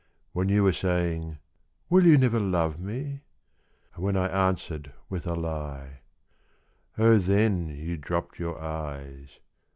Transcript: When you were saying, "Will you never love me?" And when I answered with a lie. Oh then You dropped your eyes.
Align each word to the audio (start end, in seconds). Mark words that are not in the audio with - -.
When 0.33 0.49
you 0.49 0.63
were 0.63 0.73
saying, 0.73 1.37
"Will 1.87 2.07
you 2.07 2.17
never 2.17 2.39
love 2.39 2.79
me?" 2.79 3.19
And 3.93 4.03
when 4.03 4.17
I 4.17 4.47
answered 4.49 4.91
with 5.09 5.27
a 5.27 5.35
lie. 5.35 5.99
Oh 6.97 7.19
then 7.19 7.67
You 7.67 7.97
dropped 7.97 8.39
your 8.39 8.59
eyes. 8.59 9.37